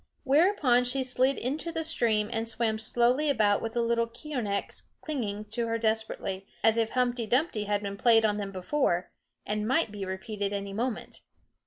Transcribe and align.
Whereupon 0.23 0.83
she 0.85 1.03
slid 1.03 1.37
into 1.37 1.71
the 1.71 1.83
stream 1.83 2.27
and 2.33 2.47
swam 2.47 2.79
slowly 2.79 3.29
about 3.29 3.61
with 3.61 3.73
the 3.73 3.83
little 3.83 4.07
Keeonekhs 4.07 4.87
clinging 4.99 5.45
to 5.51 5.67
her 5.67 5.77
desperately, 5.77 6.47
as 6.63 6.75
if 6.75 6.89
humpty 6.89 7.27
dumpty 7.27 7.65
had 7.65 7.83
been 7.83 7.97
played 7.97 8.25
on 8.25 8.37
them 8.37 8.51
before, 8.51 9.11
and 9.45 9.67
might 9.67 9.91
be 9.91 10.03
repeated 10.03 10.53
any 10.53 10.73
moment. 10.73 11.21